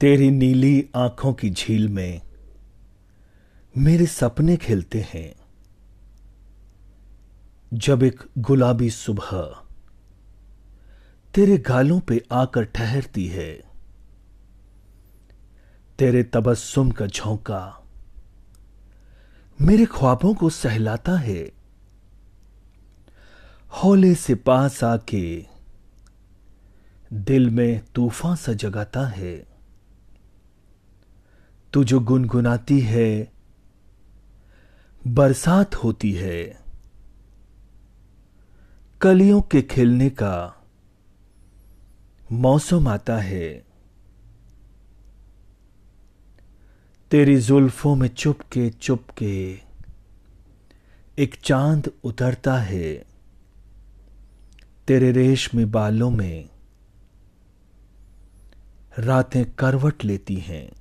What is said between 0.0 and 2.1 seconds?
तेरी नीली आँखों की झील